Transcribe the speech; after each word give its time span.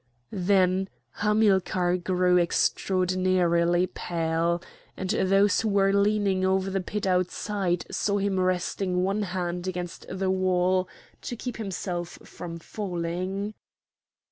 Then 0.31 0.89
Hamilcar 1.17 1.97
grew 1.97 2.39
extraordinarily 2.39 3.85
pale, 3.85 4.59
and 4.97 5.11
those 5.11 5.61
who 5.61 5.69
were 5.69 5.93
leaning 5.93 6.43
over 6.43 6.71
the 6.71 6.81
pit 6.81 7.05
outside 7.05 7.85
saw 7.91 8.17
him 8.17 8.39
resting 8.39 9.03
one 9.03 9.21
hand 9.21 9.67
against 9.67 10.07
the 10.09 10.31
wall 10.31 10.89
to 11.21 11.35
keep 11.35 11.57
himself 11.57 12.17
from 12.25 12.57
falling. 12.57 13.53